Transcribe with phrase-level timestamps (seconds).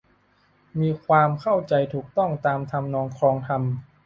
[0.79, 3.63] มีความเข้าใจถูกต้องตามทำนองคลองธรรม